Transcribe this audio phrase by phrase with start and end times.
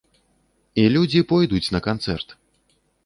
[0.83, 2.35] І людзі пойдуць на канцэрт!